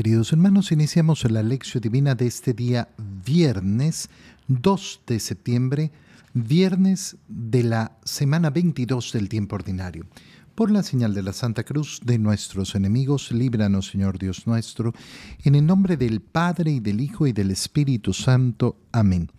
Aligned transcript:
Queridos 0.00 0.32
hermanos, 0.32 0.72
iniciamos 0.72 1.30
la 1.30 1.42
lección 1.42 1.82
divina 1.82 2.14
de 2.14 2.26
este 2.26 2.54
día 2.54 2.88
viernes 3.22 4.08
2 4.48 5.02
de 5.06 5.20
septiembre, 5.20 5.92
viernes 6.32 7.18
de 7.28 7.64
la 7.64 7.98
semana 8.02 8.48
22 8.48 9.12
del 9.12 9.28
tiempo 9.28 9.56
ordinario. 9.56 10.06
Por 10.54 10.70
la 10.70 10.82
señal 10.82 11.12
de 11.12 11.22
la 11.22 11.34
Santa 11.34 11.64
Cruz 11.64 12.00
de 12.02 12.18
nuestros 12.18 12.74
enemigos, 12.74 13.30
líbranos 13.30 13.88
Señor 13.88 14.18
Dios 14.18 14.46
nuestro, 14.46 14.94
en 15.44 15.54
el 15.54 15.66
nombre 15.66 15.98
del 15.98 16.22
Padre 16.22 16.70
y 16.70 16.80
del 16.80 17.02
Hijo 17.02 17.26
y 17.26 17.34
del 17.34 17.50
Espíritu 17.50 18.14
Santo. 18.14 18.78
Amén. 18.92 19.30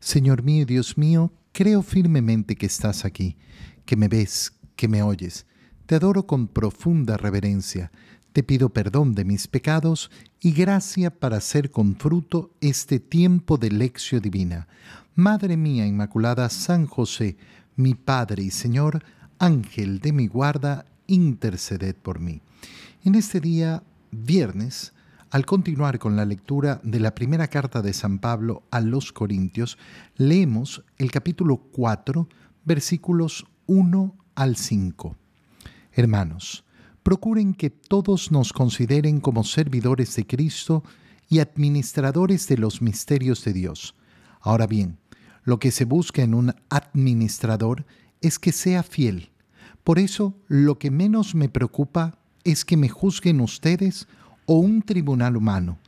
Señor 0.00 0.42
mío 0.42 0.62
y 0.62 0.64
Dios 0.64 0.96
mío, 0.96 1.34
creo 1.52 1.82
firmemente 1.82 2.56
que 2.56 2.64
estás 2.64 3.04
aquí, 3.04 3.36
que 3.84 3.96
me 3.96 4.08
ves, 4.08 4.54
que 4.74 4.88
me 4.88 5.02
oyes. 5.02 5.44
Te 5.84 5.96
adoro 5.96 6.26
con 6.26 6.48
profunda 6.48 7.18
reverencia 7.18 7.92
te 8.38 8.44
pido 8.44 8.68
perdón 8.68 9.16
de 9.16 9.24
mis 9.24 9.48
pecados 9.48 10.12
y 10.40 10.52
gracia 10.52 11.10
para 11.10 11.38
hacer 11.38 11.72
con 11.72 11.96
fruto 11.96 12.52
este 12.60 13.00
tiempo 13.00 13.56
de 13.56 13.68
lección 13.72 14.22
divina. 14.22 14.68
Madre 15.16 15.56
mía 15.56 15.88
Inmaculada, 15.88 16.48
San 16.48 16.86
José, 16.86 17.36
mi 17.74 17.94
Padre 17.96 18.44
y 18.44 18.52
Señor, 18.52 19.02
Ángel 19.40 19.98
de 19.98 20.12
mi 20.12 20.28
guarda, 20.28 20.86
interceded 21.08 21.96
por 21.96 22.20
mí. 22.20 22.40
En 23.02 23.16
este 23.16 23.40
día, 23.40 23.82
viernes, 24.12 24.92
al 25.30 25.44
continuar 25.44 25.98
con 25.98 26.14
la 26.14 26.24
lectura 26.24 26.80
de 26.84 27.00
la 27.00 27.16
primera 27.16 27.48
carta 27.48 27.82
de 27.82 27.92
San 27.92 28.20
Pablo 28.20 28.62
a 28.70 28.80
los 28.80 29.12
Corintios, 29.12 29.78
leemos 30.16 30.84
el 30.98 31.10
capítulo 31.10 31.56
4, 31.56 32.28
versículos 32.64 33.46
1 33.66 34.14
al 34.36 34.54
5. 34.54 35.16
Hermanos, 35.90 36.64
procuren 37.08 37.54
que 37.54 37.70
todos 37.70 38.30
nos 38.32 38.52
consideren 38.52 39.20
como 39.20 39.42
servidores 39.42 40.14
de 40.16 40.26
Cristo 40.26 40.84
y 41.30 41.38
administradores 41.38 42.46
de 42.48 42.58
los 42.58 42.82
misterios 42.82 43.42
de 43.46 43.54
Dios. 43.54 43.94
Ahora 44.42 44.66
bien, 44.66 44.98
lo 45.42 45.58
que 45.58 45.70
se 45.70 45.86
busca 45.86 46.20
en 46.20 46.34
un 46.34 46.54
administrador 46.68 47.86
es 48.20 48.38
que 48.38 48.52
sea 48.52 48.82
fiel. 48.82 49.30
Por 49.84 49.98
eso, 49.98 50.34
lo 50.48 50.78
que 50.78 50.90
menos 50.90 51.34
me 51.34 51.48
preocupa 51.48 52.18
es 52.44 52.66
que 52.66 52.76
me 52.76 52.90
juzguen 52.90 53.40
ustedes 53.40 54.06
o 54.44 54.58
un 54.58 54.82
tribunal 54.82 55.38
humano, 55.38 55.78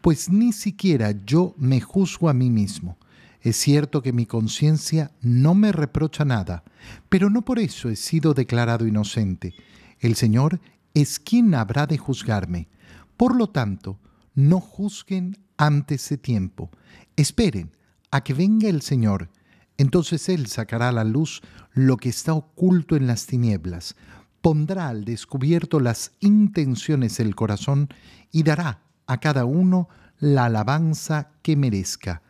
pues 0.00 0.28
ni 0.28 0.52
siquiera 0.52 1.14
yo 1.24 1.54
me 1.56 1.80
juzgo 1.80 2.28
a 2.28 2.34
mí 2.34 2.50
mismo. 2.50 2.98
Es 3.42 3.58
cierto 3.58 4.02
que 4.02 4.12
mi 4.12 4.26
conciencia 4.26 5.12
no 5.22 5.54
me 5.54 5.70
reprocha 5.70 6.24
nada, 6.24 6.64
pero 7.08 7.30
no 7.30 7.44
por 7.44 7.60
eso 7.60 7.90
he 7.90 7.94
sido 7.94 8.34
declarado 8.34 8.88
inocente 8.88 9.54
el 10.00 10.16
Señor 10.16 10.60
es 10.94 11.18
quien 11.18 11.54
habrá 11.54 11.86
de 11.86 11.98
juzgarme. 11.98 12.68
Por 13.16 13.36
lo 13.36 13.48
tanto, 13.48 13.98
no 14.34 14.60
juzguen 14.60 15.38
antes 15.56 16.08
de 16.08 16.18
tiempo. 16.18 16.70
Esperen 17.16 17.76
a 18.10 18.22
que 18.22 18.34
venga 18.34 18.68
el 18.68 18.82
Señor. 18.82 19.30
Entonces 19.76 20.28
Él 20.28 20.46
sacará 20.46 20.88
a 20.88 20.92
la 20.92 21.04
luz 21.04 21.42
lo 21.72 21.96
que 21.96 22.08
está 22.08 22.32
oculto 22.34 22.94
en 22.96 23.06
las 23.08 23.26
tinieblas, 23.26 23.96
pondrá 24.40 24.88
al 24.88 25.04
descubierto 25.04 25.80
las 25.80 26.12
intenciones 26.20 27.16
del 27.16 27.34
corazón 27.34 27.88
y 28.30 28.44
dará 28.44 28.82
a 29.06 29.18
cada 29.18 29.44
uno 29.44 29.88
la 30.18 30.44
alabanza 30.44 31.32
que 31.42 31.56
merezca. 31.56 32.22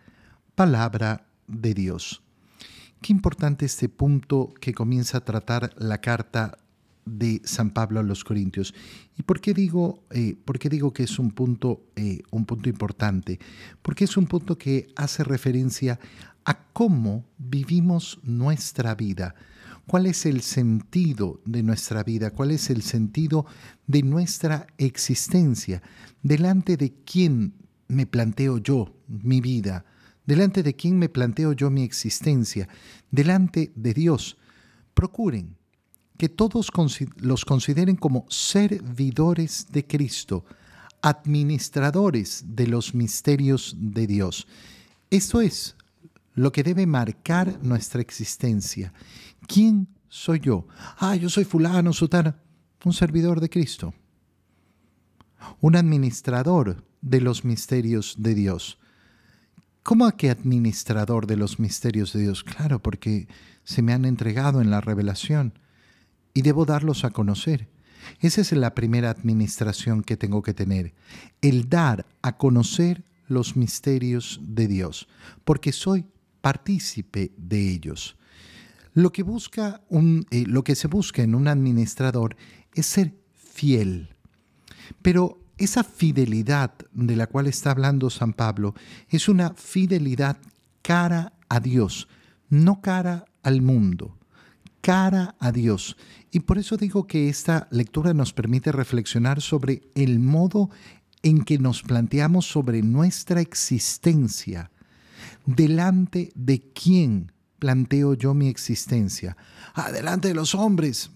Palabra 0.54 1.26
de 1.46 1.74
Dios. 1.74 2.22
Qué 3.02 3.12
importante 3.12 3.66
este 3.66 3.90
punto 3.90 4.54
que 4.60 4.72
comienza 4.72 5.18
a 5.18 5.24
tratar 5.24 5.74
la 5.76 6.00
carta 6.00 6.56
de 7.06 7.40
San 7.44 7.70
Pablo 7.70 8.00
a 8.00 8.02
los 8.02 8.24
Corintios. 8.24 8.74
¿Y 9.16 9.22
por 9.22 9.40
qué 9.40 9.54
digo, 9.54 10.04
eh, 10.10 10.36
por 10.44 10.58
qué 10.58 10.68
digo 10.68 10.92
que 10.92 11.04
es 11.04 11.18
un 11.18 11.30
punto, 11.30 11.82
eh, 11.96 12.22
un 12.30 12.44
punto 12.44 12.68
importante? 12.68 13.38
Porque 13.82 14.04
es 14.04 14.16
un 14.16 14.26
punto 14.26 14.56
que 14.58 14.88
hace 14.96 15.24
referencia 15.24 15.98
a 16.44 16.58
cómo 16.72 17.24
vivimos 17.38 18.18
nuestra 18.22 18.94
vida. 18.94 19.34
¿Cuál 19.86 20.06
es 20.06 20.24
el 20.24 20.40
sentido 20.40 21.42
de 21.44 21.62
nuestra 21.62 22.02
vida? 22.02 22.30
¿Cuál 22.30 22.52
es 22.52 22.70
el 22.70 22.82
sentido 22.82 23.44
de 23.86 24.02
nuestra 24.02 24.66
existencia? 24.78 25.82
¿Delante 26.22 26.76
de 26.76 26.94
quién 27.04 27.54
me 27.88 28.06
planteo 28.06 28.58
yo 28.58 28.96
mi 29.06 29.42
vida? 29.42 29.84
¿Delante 30.26 30.62
de 30.62 30.74
quién 30.74 30.98
me 30.98 31.10
planteo 31.10 31.52
yo 31.52 31.68
mi 31.70 31.82
existencia? 31.82 32.66
Delante 33.10 33.72
de 33.74 33.92
Dios. 33.92 34.38
Procuren 34.94 35.56
que 36.16 36.28
todos 36.28 36.70
los 37.16 37.44
consideren 37.44 37.96
como 37.96 38.26
servidores 38.28 39.66
de 39.70 39.86
Cristo, 39.86 40.44
administradores 41.02 42.44
de 42.46 42.66
los 42.66 42.94
misterios 42.94 43.76
de 43.78 44.06
Dios. 44.06 44.46
Esto 45.10 45.40
es 45.40 45.76
lo 46.34 46.52
que 46.52 46.62
debe 46.62 46.86
marcar 46.86 47.58
nuestra 47.62 48.00
existencia. 48.00 48.92
¿Quién 49.46 49.88
soy 50.08 50.40
yo? 50.40 50.66
Ah, 50.98 51.16
yo 51.16 51.28
soy 51.28 51.44
fulano, 51.44 51.92
sutana, 51.92 52.36
un 52.84 52.92
servidor 52.92 53.40
de 53.40 53.50
Cristo, 53.50 53.94
un 55.60 55.76
administrador 55.76 56.84
de 57.00 57.20
los 57.20 57.44
misterios 57.44 58.16
de 58.18 58.34
Dios. 58.34 58.78
¿Cómo 59.82 60.10
que 60.16 60.30
administrador 60.30 61.26
de 61.26 61.36
los 61.36 61.58
misterios 61.58 62.12
de 62.12 62.22
Dios? 62.22 62.42
Claro, 62.42 62.82
porque 62.82 63.28
se 63.64 63.82
me 63.82 63.92
han 63.92 64.06
entregado 64.06 64.62
en 64.62 64.70
la 64.70 64.80
revelación 64.80 65.58
y 66.34 66.42
debo 66.42 66.66
darlos 66.66 67.04
a 67.04 67.10
conocer. 67.10 67.68
Esa 68.20 68.42
es 68.42 68.52
la 68.52 68.74
primera 68.74 69.10
administración 69.10 70.02
que 70.02 70.16
tengo 70.16 70.42
que 70.42 70.52
tener, 70.52 70.92
el 71.40 71.70
dar 71.70 72.04
a 72.20 72.36
conocer 72.36 73.04
los 73.28 73.56
misterios 73.56 74.40
de 74.42 74.66
Dios, 74.68 75.08
porque 75.44 75.72
soy 75.72 76.06
partícipe 76.42 77.32
de 77.38 77.70
ellos. 77.70 78.16
Lo 78.92 79.10
que, 79.10 79.22
busca 79.22 79.80
un, 79.88 80.26
eh, 80.30 80.44
lo 80.46 80.62
que 80.62 80.74
se 80.74 80.88
busca 80.88 81.22
en 81.22 81.34
un 81.34 81.48
administrador 81.48 82.36
es 82.74 82.86
ser 82.86 83.14
fiel. 83.32 84.14
Pero 85.00 85.40
esa 85.56 85.82
fidelidad 85.82 86.74
de 86.92 87.16
la 87.16 87.26
cual 87.26 87.46
está 87.46 87.70
hablando 87.70 88.10
San 88.10 88.34
Pablo 88.34 88.74
es 89.08 89.28
una 89.28 89.54
fidelidad 89.54 90.36
cara 90.82 91.32
a 91.48 91.60
Dios, 91.60 92.08
no 92.50 92.82
cara 92.82 93.24
al 93.42 93.62
mundo 93.62 94.18
cara 94.84 95.34
a 95.40 95.50
Dios. 95.50 95.96
Y 96.30 96.40
por 96.40 96.58
eso 96.58 96.76
digo 96.76 97.06
que 97.06 97.30
esta 97.30 97.68
lectura 97.70 98.12
nos 98.12 98.34
permite 98.34 98.70
reflexionar 98.70 99.40
sobre 99.40 99.80
el 99.94 100.18
modo 100.18 100.68
en 101.22 101.42
que 101.42 101.58
nos 101.58 101.82
planteamos 101.82 102.46
sobre 102.46 102.82
nuestra 102.82 103.40
existencia. 103.40 104.70
¿Delante 105.46 106.32
de 106.34 106.60
quién 106.60 107.32
planteo 107.58 108.12
yo 108.12 108.34
mi 108.34 108.48
existencia? 108.48 109.38
Adelante 109.72 110.28
de 110.28 110.34
los 110.34 110.54
hombres. 110.54 111.10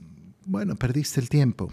Bueno, 0.46 0.76
perdiste 0.76 1.20
el 1.20 1.28
tiempo. 1.28 1.70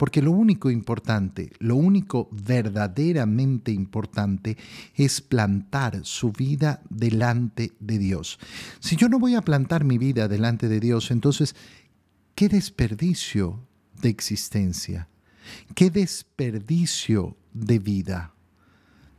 Porque 0.00 0.22
lo 0.22 0.30
único 0.30 0.70
importante, 0.70 1.52
lo 1.58 1.76
único 1.76 2.30
verdaderamente 2.32 3.70
importante 3.70 4.56
es 4.94 5.20
plantar 5.20 6.06
su 6.06 6.32
vida 6.32 6.80
delante 6.88 7.72
de 7.80 7.98
Dios. 7.98 8.38
Si 8.78 8.96
yo 8.96 9.10
no 9.10 9.18
voy 9.18 9.34
a 9.34 9.42
plantar 9.42 9.84
mi 9.84 9.98
vida 9.98 10.26
delante 10.26 10.68
de 10.68 10.80
Dios, 10.80 11.10
entonces, 11.10 11.54
¿qué 12.34 12.48
desperdicio 12.48 13.60
de 14.00 14.08
existencia? 14.08 15.06
¿Qué 15.74 15.90
desperdicio 15.90 17.36
de 17.52 17.78
vida? 17.78 18.32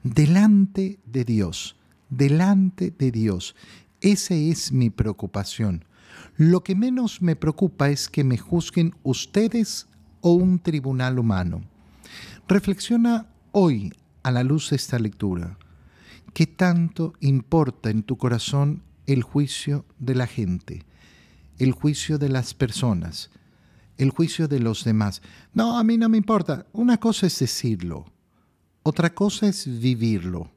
Delante 0.02 0.98
de 1.06 1.26
Dios, 1.26 1.76
delante 2.10 2.90
de 2.90 3.12
Dios. 3.12 3.56
Esa 4.00 4.34
es 4.34 4.72
mi 4.72 4.90
preocupación. 4.90 5.86
Lo 6.38 6.64
que 6.64 6.74
menos 6.74 7.22
me 7.22 7.36
preocupa 7.36 7.92
es 7.92 8.10
que 8.10 8.24
me 8.24 8.40
juzguen 8.40 8.96
ustedes 9.04 9.86
o 10.22 10.34
un 10.34 10.60
tribunal 10.60 11.20
humano. 11.20 11.62
Reflexiona 12.48 13.28
hoy 13.52 13.92
a 14.24 14.32
la 14.32 14.44
luz 14.44 14.70
de 14.70 14.76
esta 14.76 15.00
lectura. 15.00 15.58
¿Qué 16.34 16.48
tanto 16.48 17.14
importa 17.20 17.90
en 17.90 18.04
tu 18.04 18.18
corazón 18.18 18.84
el 19.06 19.24
juicio 19.24 19.86
de 20.00 20.16
la 20.16 20.28
gente, 20.28 20.86
el 21.58 21.74
juicio 21.74 22.18
de 22.18 22.30
las 22.30 22.54
personas, 22.54 23.30
el 23.98 24.12
juicio 24.12 24.48
de 24.48 24.60
los 24.60 24.84
demás? 24.84 25.22
No, 25.54 25.78
a 25.78 25.84
mí 25.84 25.98
no 25.98 26.08
me 26.08 26.18
importa. 26.18 26.68
Una 26.72 26.98
cosa 27.00 27.28
es 27.28 27.38
decirlo, 27.40 28.06
otra 28.84 29.14
cosa 29.14 29.48
es 29.48 29.68
vivirlo. 29.80 30.52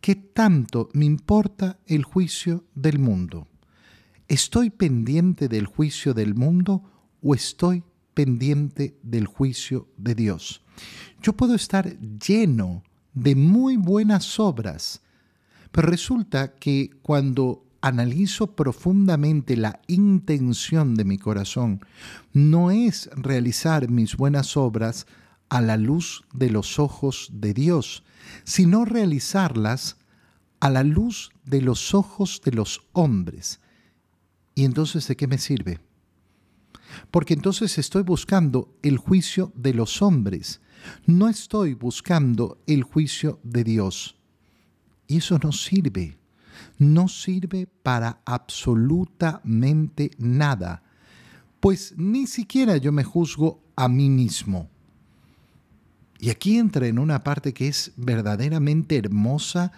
¿Qué 0.00 0.16
tanto 0.16 0.88
me 0.94 1.04
importa 1.04 1.78
el 1.86 2.02
juicio 2.02 2.64
del 2.74 2.98
mundo? 2.98 3.46
¿Estoy 4.26 4.70
pendiente 4.70 5.48
del 5.48 5.66
juicio 5.66 6.14
del 6.14 6.34
mundo 6.34 6.82
o 7.22 7.34
estoy 7.34 7.84
pendiente 8.14 8.98
del 9.02 9.26
juicio 9.26 9.88
de 9.96 10.14
Dios. 10.14 10.62
Yo 11.22 11.32
puedo 11.34 11.54
estar 11.54 11.98
lleno 12.00 12.82
de 13.14 13.34
muy 13.34 13.76
buenas 13.76 14.40
obras, 14.40 15.02
pero 15.70 15.88
resulta 15.88 16.54
que 16.54 16.90
cuando 17.02 17.64
analizo 17.80 18.54
profundamente 18.54 19.56
la 19.56 19.80
intención 19.88 20.94
de 20.94 21.04
mi 21.04 21.18
corazón, 21.18 21.84
no 22.32 22.70
es 22.70 23.10
realizar 23.14 23.90
mis 23.90 24.16
buenas 24.16 24.56
obras 24.56 25.06
a 25.48 25.60
la 25.60 25.76
luz 25.76 26.24
de 26.32 26.48
los 26.48 26.78
ojos 26.78 27.28
de 27.32 27.52
Dios, 27.52 28.04
sino 28.44 28.84
realizarlas 28.84 29.96
a 30.60 30.70
la 30.70 30.84
luz 30.84 31.30
de 31.44 31.60
los 31.60 31.92
ojos 31.92 32.40
de 32.44 32.52
los 32.52 32.82
hombres. 32.92 33.60
¿Y 34.54 34.64
entonces 34.64 35.08
de 35.08 35.16
qué 35.16 35.26
me 35.26 35.38
sirve? 35.38 35.80
Porque 37.10 37.34
entonces 37.34 37.78
estoy 37.78 38.02
buscando 38.02 38.74
el 38.82 38.98
juicio 38.98 39.52
de 39.54 39.74
los 39.74 40.02
hombres, 40.02 40.60
no 41.06 41.28
estoy 41.28 41.74
buscando 41.74 42.58
el 42.66 42.82
juicio 42.82 43.38
de 43.42 43.64
Dios. 43.64 44.16
Y 45.06 45.18
eso 45.18 45.38
no 45.42 45.52
sirve, 45.52 46.16
no 46.78 47.08
sirve 47.08 47.68
para 47.82 48.20
absolutamente 48.24 50.10
nada, 50.18 50.82
pues 51.60 51.94
ni 51.96 52.26
siquiera 52.26 52.76
yo 52.76 52.92
me 52.92 53.04
juzgo 53.04 53.60
a 53.76 53.88
mí 53.88 54.08
mismo. 54.08 54.68
Y 56.18 56.30
aquí 56.30 56.56
entra 56.56 56.86
en 56.86 56.98
una 56.98 57.24
parte 57.24 57.52
que 57.52 57.68
es 57.68 57.92
verdaderamente 57.96 58.96
hermosa 58.96 59.72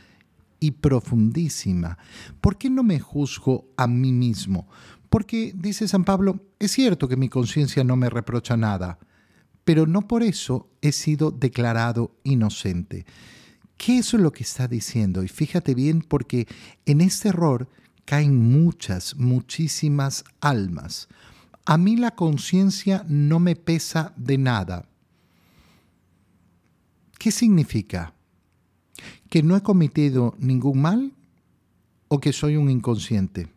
y 0.60 0.70
profundísima. 0.72 1.98
¿Por 2.40 2.56
qué 2.56 2.70
no 2.70 2.82
me 2.82 3.00
juzgo 3.00 3.66
a 3.76 3.86
mí 3.86 4.12
mismo? 4.12 4.66
Porque, 5.14 5.52
dice 5.54 5.86
San 5.86 6.02
Pablo, 6.02 6.40
es 6.58 6.72
cierto 6.72 7.06
que 7.06 7.16
mi 7.16 7.28
conciencia 7.28 7.84
no 7.84 7.94
me 7.94 8.10
reprocha 8.10 8.56
nada, 8.56 8.98
pero 9.62 9.86
no 9.86 10.08
por 10.08 10.24
eso 10.24 10.68
he 10.82 10.90
sido 10.90 11.30
declarado 11.30 12.16
inocente. 12.24 13.06
¿Qué 13.76 13.98
es 13.98 14.12
lo 14.14 14.32
que 14.32 14.42
está 14.42 14.66
diciendo? 14.66 15.22
Y 15.22 15.28
fíjate 15.28 15.76
bien 15.76 16.02
porque 16.02 16.48
en 16.84 17.00
este 17.00 17.28
error 17.28 17.68
caen 18.04 18.36
muchas, 18.36 19.14
muchísimas 19.14 20.24
almas. 20.40 21.06
A 21.64 21.78
mí 21.78 21.94
la 21.94 22.16
conciencia 22.16 23.04
no 23.06 23.38
me 23.38 23.54
pesa 23.54 24.14
de 24.16 24.36
nada. 24.36 24.88
¿Qué 27.20 27.30
significa? 27.30 28.14
¿Que 29.30 29.44
no 29.44 29.56
he 29.56 29.62
cometido 29.62 30.34
ningún 30.40 30.82
mal 30.82 31.12
o 32.08 32.18
que 32.18 32.32
soy 32.32 32.56
un 32.56 32.68
inconsciente? 32.68 33.53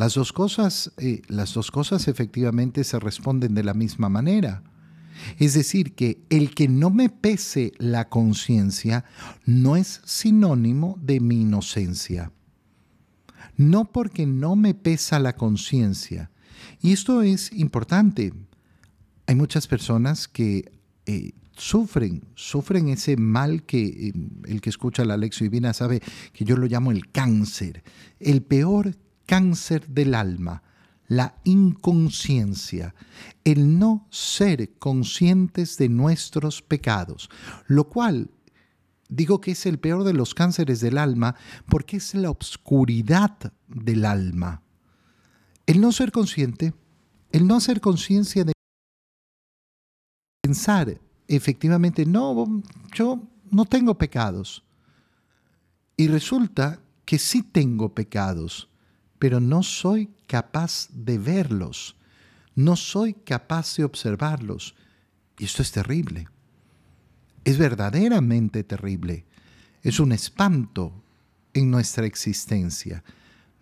Las 0.00 0.14
dos 0.14 0.32
cosas, 0.32 0.92
eh, 0.96 1.20
las 1.28 1.52
dos 1.52 1.70
cosas 1.70 2.08
efectivamente 2.08 2.84
se 2.84 2.98
responden 2.98 3.52
de 3.52 3.62
la 3.62 3.74
misma 3.74 4.08
manera. 4.08 4.62
Es 5.38 5.52
decir, 5.52 5.94
que 5.94 6.22
el 6.30 6.54
que 6.54 6.68
no 6.68 6.88
me 6.88 7.10
pese 7.10 7.72
la 7.76 8.08
conciencia 8.08 9.04
no 9.44 9.76
es 9.76 10.00
sinónimo 10.06 10.98
de 11.02 11.20
mi 11.20 11.42
inocencia. 11.42 12.32
No 13.58 13.92
porque 13.92 14.24
no 14.24 14.56
me 14.56 14.72
pesa 14.72 15.18
la 15.18 15.36
conciencia. 15.36 16.30
Y 16.80 16.92
esto 16.92 17.20
es 17.20 17.52
importante. 17.52 18.32
Hay 19.26 19.34
muchas 19.34 19.66
personas 19.66 20.28
que 20.28 20.72
eh, 21.04 21.32
sufren, 21.58 22.24
sufren 22.36 22.88
ese 22.88 23.18
mal 23.18 23.64
que 23.64 23.82
eh, 23.82 24.12
el 24.46 24.62
que 24.62 24.70
escucha 24.70 25.04
la 25.04 25.18
lección 25.18 25.50
divina 25.50 25.74
sabe 25.74 26.00
que 26.32 26.46
yo 26.46 26.56
lo 26.56 26.66
llamo 26.68 26.90
el 26.90 27.10
cáncer, 27.10 27.84
el 28.18 28.40
peor 28.40 28.96
cáncer 29.30 29.86
del 29.86 30.16
alma, 30.16 30.64
la 31.06 31.36
inconsciencia, 31.44 32.96
el 33.44 33.78
no 33.78 34.08
ser 34.10 34.76
conscientes 34.80 35.76
de 35.76 35.88
nuestros 35.88 36.62
pecados, 36.62 37.30
lo 37.68 37.88
cual 37.88 38.32
digo 39.08 39.40
que 39.40 39.52
es 39.52 39.66
el 39.66 39.78
peor 39.78 40.02
de 40.02 40.14
los 40.14 40.34
cánceres 40.34 40.80
del 40.80 40.98
alma 40.98 41.36
porque 41.68 41.98
es 41.98 42.12
la 42.16 42.28
obscuridad 42.28 43.52
del 43.68 44.04
alma. 44.04 44.62
El 45.64 45.80
no 45.80 45.92
ser 45.92 46.10
consciente, 46.10 46.74
el 47.30 47.46
no 47.46 47.54
hacer 47.54 47.80
conciencia 47.80 48.42
de 48.42 48.52
pensar 50.42 51.00
efectivamente, 51.28 52.04
no, 52.04 52.64
yo 52.92 53.22
no 53.52 53.64
tengo 53.64 53.96
pecados. 53.96 54.64
Y 55.96 56.08
resulta 56.08 56.80
que 57.04 57.20
sí 57.20 57.44
tengo 57.44 57.94
pecados, 57.94 58.70
pero 59.20 59.38
no 59.38 59.62
soy 59.62 60.10
capaz 60.26 60.88
de 60.92 61.16
verlos, 61.18 61.94
no 62.56 62.74
soy 62.74 63.14
capaz 63.14 63.76
de 63.76 63.84
observarlos. 63.84 64.74
Y 65.38 65.44
esto 65.44 65.62
es 65.62 65.70
terrible. 65.70 66.26
Es 67.44 67.56
verdaderamente 67.56 68.64
terrible. 68.64 69.24
Es 69.82 70.00
un 70.00 70.10
espanto 70.10 70.92
en 71.54 71.70
nuestra 71.70 72.04
existencia 72.06 73.04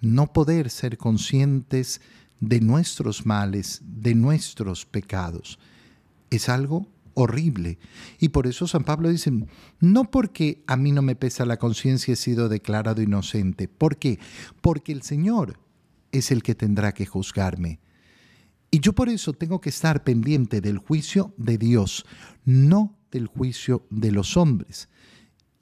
no 0.00 0.32
poder 0.32 0.70
ser 0.70 0.96
conscientes 0.96 2.00
de 2.40 2.60
nuestros 2.60 3.26
males, 3.26 3.80
de 3.82 4.14
nuestros 4.14 4.86
pecados. 4.86 5.58
Es 6.30 6.48
algo 6.48 6.86
horrible. 7.18 7.78
Y 8.20 8.28
por 8.28 8.46
eso 8.46 8.68
San 8.68 8.84
Pablo 8.84 9.08
dice, 9.08 9.32
no 9.80 10.10
porque 10.10 10.62
a 10.68 10.76
mí 10.76 10.92
no 10.92 11.02
me 11.02 11.16
pesa 11.16 11.44
la 11.44 11.56
conciencia 11.56 12.12
he 12.12 12.16
sido 12.16 12.48
declarado 12.48 13.02
inocente. 13.02 13.66
¿Por 13.66 13.96
qué? 13.96 14.20
Porque 14.60 14.92
el 14.92 15.02
Señor 15.02 15.58
es 16.12 16.30
el 16.30 16.44
que 16.44 16.54
tendrá 16.54 16.92
que 16.92 17.06
juzgarme. 17.06 17.80
Y 18.70 18.78
yo 18.78 18.92
por 18.92 19.08
eso 19.08 19.32
tengo 19.32 19.60
que 19.60 19.70
estar 19.70 20.04
pendiente 20.04 20.60
del 20.60 20.78
juicio 20.78 21.34
de 21.36 21.58
Dios, 21.58 22.06
no 22.44 22.96
del 23.10 23.26
juicio 23.26 23.84
de 23.90 24.12
los 24.12 24.36
hombres. 24.36 24.88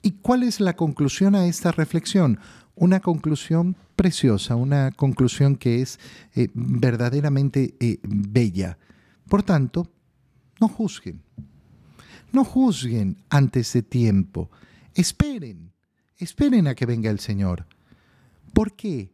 ¿Y 0.02 0.12
cuál 0.12 0.42
es 0.42 0.60
la 0.60 0.76
conclusión 0.76 1.34
a 1.34 1.46
esta 1.46 1.72
reflexión? 1.72 2.38
Una 2.74 3.00
conclusión 3.00 3.76
preciosa, 3.96 4.56
una 4.56 4.90
conclusión 4.90 5.56
que 5.56 5.80
es 5.80 5.98
eh, 6.34 6.48
verdaderamente 6.52 7.76
eh, 7.80 7.98
bella. 8.02 8.76
Por 9.26 9.42
tanto, 9.42 9.90
no 10.60 10.68
juzguen. 10.68 11.22
No 12.32 12.44
juzguen 12.44 13.22
antes 13.28 13.72
de 13.72 13.82
tiempo. 13.82 14.50
Esperen. 14.94 15.72
Esperen 16.18 16.66
a 16.66 16.74
que 16.74 16.86
venga 16.86 17.10
el 17.10 17.20
Señor. 17.20 17.66
¿Por 18.52 18.74
qué? 18.74 19.12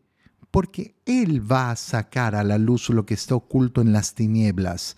Porque 0.50 0.96
Él 1.04 1.50
va 1.50 1.70
a 1.70 1.76
sacar 1.76 2.34
a 2.34 2.44
la 2.44 2.58
luz 2.58 2.90
lo 2.90 3.06
que 3.06 3.14
está 3.14 3.34
oculto 3.34 3.80
en 3.80 3.92
las 3.92 4.14
tinieblas. 4.14 4.96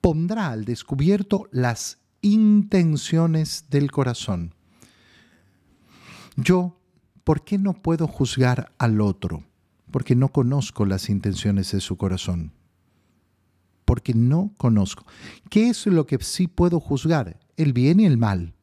Pondrá 0.00 0.50
al 0.50 0.64
descubierto 0.64 1.48
las 1.50 1.98
intenciones 2.20 3.66
del 3.70 3.90
corazón. 3.90 4.54
Yo, 6.36 6.78
¿por 7.24 7.44
qué 7.44 7.58
no 7.58 7.74
puedo 7.74 8.06
juzgar 8.06 8.72
al 8.78 9.00
otro? 9.00 9.44
Porque 9.90 10.14
no 10.14 10.28
conozco 10.28 10.84
las 10.84 11.08
intenciones 11.08 11.72
de 11.72 11.80
su 11.80 11.96
corazón 11.96 12.52
porque 13.90 14.14
no 14.14 14.54
conozco. 14.56 15.04
¿Qué 15.48 15.68
es 15.68 15.84
lo 15.86 16.06
que 16.06 16.16
sí 16.20 16.46
puedo 16.46 16.78
juzgar? 16.78 17.40
El 17.56 17.72
bien 17.72 17.98
y 17.98 18.06
el 18.06 18.18
mal. 18.18 18.54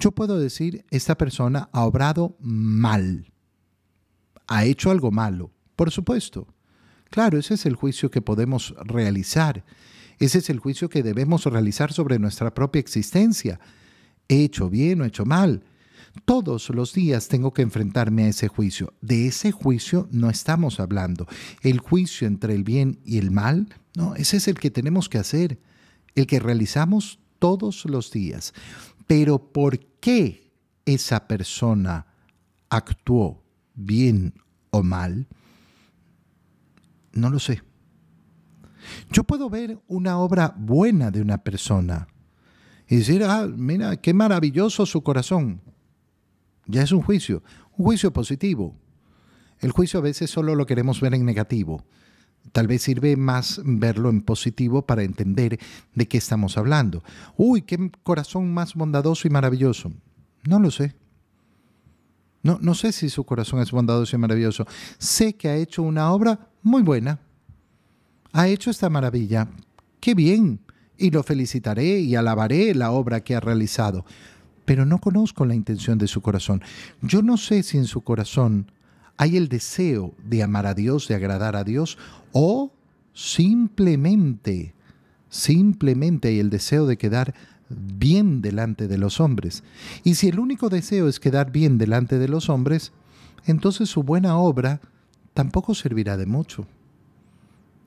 Yo 0.00 0.10
puedo 0.10 0.36
decir, 0.36 0.84
esta 0.90 1.16
persona 1.16 1.68
ha 1.70 1.84
obrado 1.84 2.36
mal, 2.40 3.32
ha 4.48 4.64
hecho 4.64 4.90
algo 4.90 5.12
malo, 5.12 5.52
por 5.76 5.92
supuesto. 5.92 6.48
Claro, 7.08 7.38
ese 7.38 7.54
es 7.54 7.66
el 7.66 7.76
juicio 7.76 8.10
que 8.10 8.20
podemos 8.20 8.74
realizar. 8.84 9.64
Ese 10.18 10.38
es 10.38 10.50
el 10.50 10.58
juicio 10.58 10.88
que 10.88 11.04
debemos 11.04 11.44
realizar 11.44 11.92
sobre 11.92 12.18
nuestra 12.18 12.52
propia 12.52 12.80
existencia. 12.80 13.60
¿He 14.26 14.42
hecho 14.42 14.70
bien 14.70 15.00
o 15.00 15.04
he 15.04 15.06
hecho 15.06 15.24
mal? 15.24 15.62
Todos 16.24 16.70
los 16.70 16.92
días 16.92 17.28
tengo 17.28 17.52
que 17.52 17.62
enfrentarme 17.62 18.24
a 18.24 18.28
ese 18.28 18.48
juicio. 18.48 18.94
De 19.00 19.26
ese 19.26 19.52
juicio 19.52 20.08
no 20.10 20.30
estamos 20.30 20.80
hablando. 20.80 21.26
El 21.62 21.78
juicio 21.78 22.26
entre 22.26 22.54
el 22.54 22.64
bien 22.64 23.00
y 23.04 23.18
el 23.18 23.30
mal 23.30 23.68
no, 23.96 24.16
ese 24.16 24.38
es 24.38 24.48
el 24.48 24.58
que 24.58 24.70
tenemos 24.70 25.08
que 25.08 25.18
hacer, 25.18 25.60
el 26.14 26.26
que 26.26 26.40
realizamos 26.40 27.20
todos 27.38 27.84
los 27.84 28.10
días. 28.10 28.52
Pero 29.06 29.38
¿por 29.52 29.78
qué 30.00 30.50
esa 30.84 31.28
persona 31.28 32.06
actuó 32.68 33.42
bien 33.74 34.34
o 34.70 34.82
mal? 34.82 35.28
No 37.12 37.30
lo 37.30 37.38
sé. 37.38 37.62
Yo 39.12 39.24
puedo 39.24 39.48
ver 39.48 39.78
una 39.86 40.18
obra 40.18 40.54
buena 40.58 41.10
de 41.10 41.22
una 41.22 41.38
persona 41.38 42.08
y 42.88 42.96
decir, 42.96 43.22
ah, 43.24 43.46
mira, 43.46 43.96
qué 43.96 44.12
maravilloso 44.12 44.84
su 44.84 45.02
corazón. 45.02 45.60
Ya 46.66 46.82
es 46.82 46.92
un 46.92 47.02
juicio, 47.02 47.42
un 47.76 47.84
juicio 47.84 48.12
positivo. 48.12 48.74
El 49.60 49.72
juicio 49.72 50.00
a 50.00 50.02
veces 50.02 50.30
solo 50.30 50.54
lo 50.54 50.66
queremos 50.66 51.00
ver 51.00 51.14
en 51.14 51.24
negativo. 51.24 51.84
Tal 52.52 52.66
vez 52.66 52.82
sirve 52.82 53.16
más 53.16 53.60
verlo 53.64 54.10
en 54.10 54.20
positivo 54.20 54.82
para 54.82 55.02
entender 55.02 55.58
de 55.94 56.08
qué 56.08 56.18
estamos 56.18 56.58
hablando. 56.58 57.02
Uy, 57.36 57.62
qué 57.62 57.90
corazón 58.02 58.52
más 58.52 58.74
bondadoso 58.74 59.26
y 59.26 59.30
maravilloso. 59.30 59.90
No 60.46 60.58
lo 60.58 60.70
sé. 60.70 60.94
No, 62.42 62.58
no 62.60 62.74
sé 62.74 62.92
si 62.92 63.08
su 63.08 63.24
corazón 63.24 63.60
es 63.60 63.70
bondadoso 63.70 64.14
y 64.14 64.18
maravilloso. 64.18 64.66
Sé 64.98 65.34
que 65.34 65.48
ha 65.48 65.56
hecho 65.56 65.82
una 65.82 66.12
obra 66.12 66.50
muy 66.62 66.82
buena. 66.82 67.18
Ha 68.32 68.48
hecho 68.48 68.70
esta 68.70 68.90
maravilla. 68.90 69.48
Qué 70.00 70.14
bien. 70.14 70.60
Y 70.98 71.10
lo 71.10 71.22
felicitaré 71.22 72.00
y 72.00 72.14
alabaré 72.14 72.74
la 72.74 72.90
obra 72.90 73.24
que 73.24 73.34
ha 73.34 73.40
realizado. 73.40 74.04
Pero 74.64 74.86
no 74.86 74.98
conozco 74.98 75.44
la 75.44 75.54
intención 75.54 75.98
de 75.98 76.08
su 76.08 76.20
corazón. 76.20 76.62
Yo 77.02 77.22
no 77.22 77.36
sé 77.36 77.62
si 77.62 77.78
en 77.78 77.86
su 77.86 78.02
corazón 78.02 78.70
hay 79.16 79.36
el 79.36 79.48
deseo 79.48 80.14
de 80.24 80.42
amar 80.42 80.66
a 80.66 80.74
Dios, 80.74 81.08
de 81.08 81.14
agradar 81.14 81.56
a 81.56 81.64
Dios, 81.64 81.98
o 82.32 82.72
simplemente 83.12 84.74
Simplemente 85.34 86.28
hay 86.28 86.38
el 86.38 86.48
deseo 86.48 86.86
de 86.86 86.96
quedar 86.96 87.34
bien 87.68 88.40
delante 88.40 88.86
de 88.86 88.98
los 88.98 89.18
hombres. 89.18 89.64
Y 90.04 90.14
si 90.14 90.28
el 90.28 90.38
único 90.38 90.68
deseo 90.68 91.08
es 91.08 91.18
quedar 91.18 91.50
bien 91.50 91.76
delante 91.76 92.20
de 92.20 92.28
los 92.28 92.48
hombres, 92.48 92.92
entonces 93.44 93.88
su 93.88 94.04
buena 94.04 94.38
obra 94.38 94.80
tampoco 95.34 95.74
servirá 95.74 96.16
de 96.16 96.26
mucho. 96.26 96.68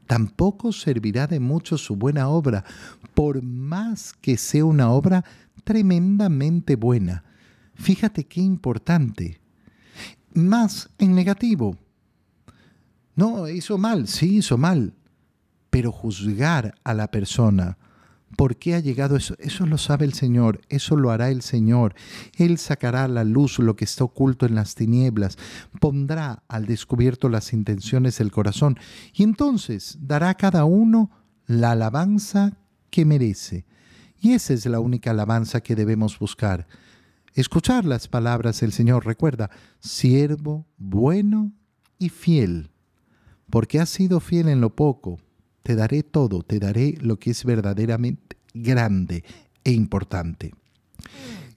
Tampoco 0.07 0.71
servirá 0.71 1.27
de 1.27 1.39
mucho 1.39 1.77
su 1.77 1.95
buena 1.95 2.29
obra, 2.29 2.63
por 3.13 3.43
más 3.43 4.13
que 4.13 4.37
sea 4.37 4.65
una 4.65 4.89
obra 4.89 5.23
tremendamente 5.63 6.75
buena. 6.75 7.23
Fíjate 7.75 8.23
qué 8.23 8.41
importante. 8.41 9.39
Más 10.33 10.89
en 10.97 11.13
negativo. 11.13 11.77
No, 13.15 13.49
hizo 13.49 13.77
mal, 13.77 14.07
sí 14.07 14.37
hizo 14.37 14.57
mal, 14.57 14.93
pero 15.69 15.91
juzgar 15.91 16.75
a 16.83 16.93
la 16.93 17.09
persona, 17.11 17.77
¿Por 18.35 18.57
qué 18.57 18.75
ha 18.75 18.79
llegado 18.79 19.15
eso? 19.15 19.35
Eso 19.39 19.65
lo 19.65 19.77
sabe 19.77 20.05
el 20.05 20.13
Señor, 20.13 20.61
eso 20.67 20.97
lo 20.97 21.11
hará 21.11 21.29
el 21.29 21.41
Señor. 21.41 21.95
Él 22.35 22.57
sacará 22.57 23.05
a 23.05 23.07
la 23.07 23.23
luz 23.23 23.57
lo 23.59 23.75
que 23.75 23.85
está 23.85 24.03
oculto 24.03 24.45
en 24.45 24.55
las 24.55 24.75
tinieblas, 24.75 25.37
pondrá 25.79 26.43
al 26.49 26.65
descubierto 26.65 27.29
las 27.29 27.53
intenciones 27.53 28.17
del 28.17 28.31
corazón 28.31 28.77
y 29.13 29.23
entonces 29.23 29.97
dará 30.01 30.29
a 30.29 30.35
cada 30.35 30.65
uno 30.65 31.09
la 31.45 31.71
alabanza 31.71 32.57
que 32.89 33.05
merece. 33.05 33.65
Y 34.19 34.33
esa 34.33 34.53
es 34.53 34.65
la 34.65 34.81
única 34.81 35.11
alabanza 35.11 35.61
que 35.61 35.75
debemos 35.75 36.19
buscar. 36.19 36.67
Escuchar 37.33 37.85
las 37.85 38.07
palabras 38.07 38.59
del 38.59 38.73
Señor, 38.73 39.05
recuerda, 39.05 39.49
siervo 39.79 40.65
bueno 40.77 41.53
y 41.97 42.09
fiel, 42.09 42.71
porque 43.49 43.79
has 43.79 43.89
sido 43.89 44.19
fiel 44.19 44.49
en 44.49 44.59
lo 44.59 44.75
poco 44.75 45.19
te 45.67 45.75
daré 45.75 46.01
todo, 46.01 46.43
te 46.43 46.59
daré 46.59 46.97
lo 47.01 47.19
que 47.19 47.31
es 47.31 47.43
verdaderamente 47.43 48.37
grande 48.53 49.25
e 49.65 49.71
importante. 49.73 50.53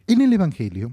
En 0.09 0.21
el 0.21 0.33
Evangelio, 0.33 0.93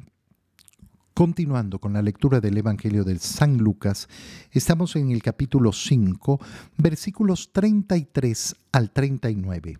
continuando 1.16 1.80
con 1.80 1.94
la 1.94 2.04
lectura 2.04 2.40
del 2.42 2.60
Evangelio 2.60 3.04
del 3.04 3.20
San 3.20 3.58
Lucas, 3.58 4.08
estamos 4.52 4.96
en 4.96 5.10
el 5.10 5.24
capítulo 5.24 5.74
5, 5.74 6.40
versículos 6.78 7.50
33 7.54 8.56
al 8.72 8.92
39. 8.92 9.80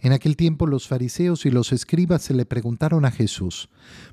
En 0.00 0.12
aquel 0.12 0.34
tiempo 0.34 0.66
los 0.66 0.88
fariseos 0.88 1.46
y 1.46 1.52
los 1.52 1.72
escribas 1.72 2.22
se 2.22 2.34
le 2.34 2.46
preguntaron 2.46 3.04
a 3.04 3.12
Jesús, 3.12 3.68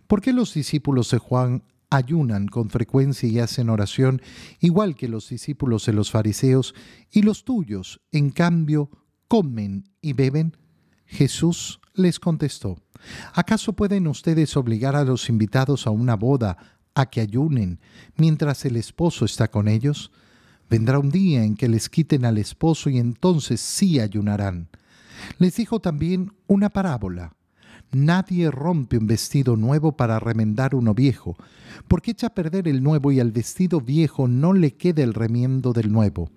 ¿por 0.05 0.21
qué 0.21 0.31
los 0.31 0.53
discípulos 0.53 1.09
de 1.09 1.17
Juan 1.17 1.63
ayunan 1.93 2.47
con 2.47 2.69
frecuencia 2.69 3.29
y 3.29 3.39
hacen 3.39 3.69
oración, 3.69 4.21
igual 4.59 4.95
que 4.95 5.07
los 5.07 5.29
discípulos 5.29 5.85
de 5.85 5.93
los 5.93 6.09
fariseos, 6.11 6.73
y 7.11 7.21
los 7.21 7.43
tuyos, 7.43 8.01
en 8.11 8.31
cambio, 8.31 8.89
comen 9.27 9.89
y 10.01 10.13
beben? 10.13 10.57
Jesús 11.05 11.79
les 11.93 12.19
contestó, 12.19 12.79
¿acaso 13.33 13.73
pueden 13.73 14.07
ustedes 14.07 14.57
obligar 14.57 14.95
a 14.95 15.03
los 15.03 15.29
invitados 15.29 15.85
a 15.85 15.91
una 15.91 16.15
boda 16.15 16.57
a 16.95 17.09
que 17.09 17.21
ayunen 17.21 17.79
mientras 18.17 18.65
el 18.65 18.75
esposo 18.75 19.25
está 19.25 19.49
con 19.49 19.67
ellos? 19.67 20.11
Vendrá 20.69 20.97
un 20.97 21.11
día 21.11 21.43
en 21.43 21.55
que 21.55 21.69
les 21.69 21.89
quiten 21.89 22.25
al 22.25 22.39
esposo 22.39 22.89
y 22.89 22.97
entonces 22.97 23.61
sí 23.61 23.99
ayunarán. 23.99 24.69
Les 25.37 25.55
dijo 25.55 25.79
también 25.79 26.33
una 26.47 26.69
parábola. 26.69 27.35
Nadie 27.93 28.49
rompe 28.49 28.97
un 28.97 29.05
vestido 29.05 29.55
nuevo 29.55 29.91
para 29.91 30.19
remendar 30.19 30.73
uno 30.73 30.95
viejo, 30.95 31.37
porque 31.87 32.11
echa 32.11 32.27
a 32.27 32.33
perder 32.33 32.67
el 32.67 32.81
nuevo 32.81 33.11
y 33.11 33.19
al 33.19 33.31
vestido 33.31 33.81
viejo 33.81 34.27
no 34.27 34.53
le 34.53 34.71
queda 34.71 35.03
el 35.03 35.13
remiendo 35.13 35.73
del 35.73 35.91
nuevo. 35.91 36.31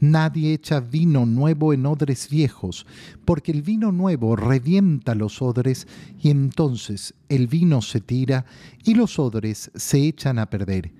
Nadie 0.00 0.54
echa 0.54 0.80
vino 0.80 1.26
nuevo 1.26 1.74
en 1.74 1.84
odres 1.84 2.30
viejos, 2.30 2.86
porque 3.26 3.52
el 3.52 3.60
vino 3.60 3.92
nuevo 3.92 4.34
revienta 4.34 5.14
los 5.14 5.42
odres 5.42 5.86
y 6.22 6.30
entonces 6.30 7.14
el 7.28 7.48
vino 7.48 7.82
se 7.82 8.00
tira 8.00 8.46
y 8.82 8.94
los 8.94 9.18
odres 9.18 9.70
se 9.74 10.06
echan 10.06 10.38
a 10.38 10.48
perder. 10.48 10.90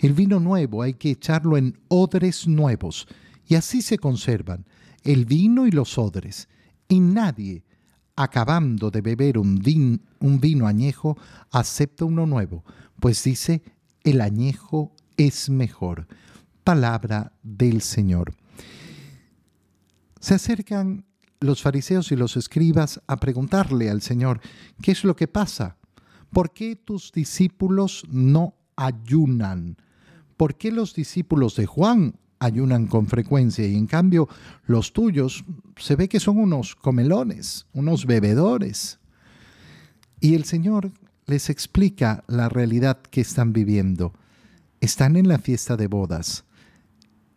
El 0.00 0.14
vino 0.14 0.40
nuevo 0.40 0.82
hay 0.82 0.94
que 0.94 1.10
echarlo 1.10 1.58
en 1.58 1.78
odres 1.88 2.48
nuevos, 2.48 3.06
y 3.46 3.56
así 3.56 3.82
se 3.82 3.98
conservan 3.98 4.64
el 5.02 5.24
vino 5.26 5.66
y 5.66 5.70
los 5.70 5.98
odres, 5.98 6.48
y 6.88 7.00
nadie 7.00 7.62
acabando 8.22 8.90
de 8.90 9.00
beber 9.00 9.38
un, 9.38 9.60
vino 9.60 10.66
añejo, 10.66 11.16
acepta 11.50 12.04
uno 12.04 12.26
nuevo, 12.26 12.64
pues 13.00 13.24
dice, 13.24 13.62
el 14.04 14.20
añejo 14.20 14.94
es 15.16 15.48
mejor. 15.48 16.06
Palabra 16.62 17.32
del 17.42 17.80
Señor. 17.80 18.34
Se 20.20 20.34
acercan 20.34 21.06
los 21.40 21.62
fariseos 21.62 22.12
y 22.12 22.16
los 22.16 22.36
escribas 22.36 23.00
a 23.06 23.16
preguntarle 23.16 23.88
al 23.88 24.02
Señor, 24.02 24.40
¿qué 24.82 24.92
es 24.92 25.04
lo 25.04 25.16
que 25.16 25.26
pasa? 25.26 25.78
¿Por 26.30 26.52
qué 26.52 26.76
tus 26.76 27.12
discípulos 27.12 28.04
no 28.10 28.54
ayunan? 28.76 29.78
¿Por 30.36 30.56
qué 30.56 30.70
los 30.70 30.94
discípulos 30.94 31.56
de 31.56 31.64
Juan 31.64 32.16
ayunan 32.40 32.86
con 32.86 33.06
frecuencia 33.06 33.66
y 33.66 33.76
en 33.76 33.86
cambio 33.86 34.28
los 34.66 34.92
tuyos 34.92 35.44
se 35.76 35.94
ve 35.94 36.08
que 36.08 36.18
son 36.18 36.38
unos 36.38 36.74
comelones, 36.74 37.66
unos 37.72 38.06
bebedores. 38.06 38.98
Y 40.18 40.34
el 40.34 40.44
Señor 40.44 40.90
les 41.26 41.50
explica 41.50 42.24
la 42.26 42.48
realidad 42.48 43.00
que 43.02 43.20
están 43.20 43.52
viviendo. 43.52 44.14
Están 44.80 45.16
en 45.16 45.28
la 45.28 45.38
fiesta 45.38 45.76
de 45.76 45.86
bodas, 45.86 46.44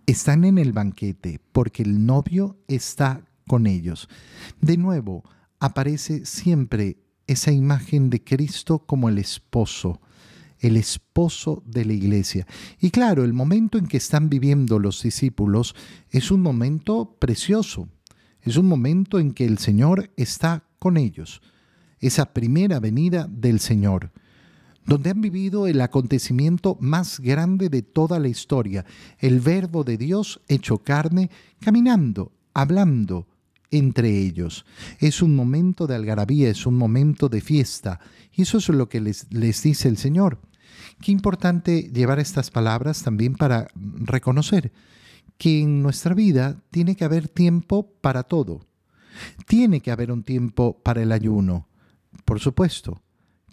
están 0.05 0.45
en 0.45 0.57
el 0.57 0.71
banquete 0.71 1.39
porque 1.51 1.83
el 1.83 2.05
novio 2.05 2.57
está 2.67 3.21
con 3.45 3.67
ellos. 3.67 4.07
De 4.61 4.77
nuevo, 4.77 5.23
aparece 5.59 6.25
siempre 6.25 6.97
esa 7.27 7.51
imagen 7.51 8.09
de 8.09 8.23
Cristo 8.23 8.79
como 8.79 9.09
el 9.09 9.17
esposo 9.17 9.99
el 10.63 10.77
esposo 10.77 11.61
de 11.65 11.85
la 11.85 11.93
iglesia. 11.93 12.47
Y 12.79 12.89
claro, 12.89 13.23
el 13.25 13.33
momento 13.33 13.77
en 13.77 13.85
que 13.85 13.97
están 13.97 14.29
viviendo 14.29 14.79
los 14.79 15.03
discípulos 15.03 15.75
es 16.09 16.31
un 16.31 16.41
momento 16.41 17.17
precioso, 17.19 17.89
es 18.41 18.55
un 18.55 18.67
momento 18.67 19.19
en 19.19 19.33
que 19.33 19.45
el 19.45 19.57
Señor 19.57 20.11
está 20.15 20.63
con 20.79 20.95
ellos, 20.97 21.41
esa 21.99 22.33
primera 22.33 22.79
venida 22.79 23.27
del 23.29 23.59
Señor, 23.59 24.11
donde 24.85 25.09
han 25.09 25.21
vivido 25.21 25.67
el 25.67 25.81
acontecimiento 25.81 26.77
más 26.79 27.19
grande 27.19 27.67
de 27.69 27.81
toda 27.81 28.19
la 28.19 28.29
historia, 28.29 28.85
el 29.19 29.41
verbo 29.41 29.83
de 29.83 29.97
Dios 29.97 30.41
hecho 30.47 30.77
carne, 30.77 31.29
caminando, 31.59 32.31
hablando, 32.53 33.27
entre 33.69 34.17
ellos. 34.17 34.65
Es 34.99 35.21
un 35.21 35.35
momento 35.35 35.87
de 35.87 35.95
algarabía, 35.95 36.49
es 36.49 36.65
un 36.65 36.75
momento 36.75 37.27
de 37.27 37.41
fiesta. 37.41 37.99
Y 38.31 38.43
eso 38.43 38.59
es 38.59 38.69
lo 38.69 38.87
que 38.87 39.01
les, 39.01 39.27
les 39.31 39.63
dice 39.63 39.89
el 39.89 39.97
Señor. 39.97 40.39
Qué 41.03 41.11
importante 41.11 41.91
llevar 41.93 42.19
estas 42.21 42.49
palabras 42.49 43.03
también 43.03 43.35
para 43.35 43.67
reconocer 43.75 44.71
que 45.37 45.59
en 45.59 45.83
nuestra 45.83 46.13
vida 46.13 46.61
tiene 46.71 46.95
que 46.95 47.03
haber 47.03 47.27
tiempo 47.27 47.91
para 47.99 48.23
todo. 48.23 48.61
Tiene 49.45 49.81
que 49.81 49.91
haber 49.91 50.13
un 50.13 50.23
tiempo 50.23 50.79
para 50.81 51.01
el 51.01 51.11
ayuno, 51.11 51.67
por 52.23 52.39
supuesto, 52.39 53.01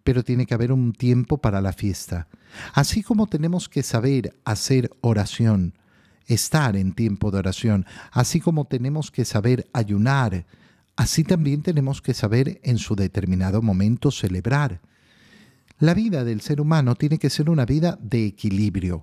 pero 0.04 0.22
tiene 0.22 0.46
que 0.46 0.54
haber 0.54 0.70
un 0.70 0.92
tiempo 0.92 1.38
para 1.38 1.60
la 1.60 1.72
fiesta. 1.72 2.28
Así 2.72 3.02
como 3.02 3.26
tenemos 3.26 3.68
que 3.68 3.82
saber 3.82 4.38
hacer 4.44 4.92
oración, 5.00 5.74
estar 6.28 6.76
en 6.76 6.92
tiempo 6.92 7.32
de 7.32 7.38
oración, 7.38 7.84
así 8.12 8.38
como 8.38 8.66
tenemos 8.66 9.10
que 9.10 9.24
saber 9.24 9.68
ayunar, 9.72 10.46
así 10.94 11.24
también 11.24 11.62
tenemos 11.62 12.00
que 12.00 12.14
saber 12.14 12.60
en 12.62 12.78
su 12.78 12.94
determinado 12.94 13.60
momento 13.60 14.12
celebrar. 14.12 14.80
La 15.80 15.94
vida 15.94 16.24
del 16.24 16.42
ser 16.42 16.60
humano 16.60 16.94
tiene 16.94 17.18
que 17.18 17.30
ser 17.30 17.48
una 17.48 17.64
vida 17.64 17.98
de 18.02 18.26
equilibrio 18.26 19.02